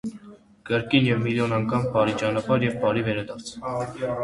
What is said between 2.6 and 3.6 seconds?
և բարի վերադարձ: